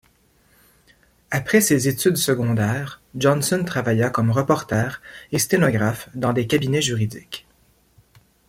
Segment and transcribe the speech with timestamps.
[1.29, 4.99] Après ses études secondaires, Johnson travailla comme reporter
[5.31, 7.45] et sténographe dans des cabinets juridiques.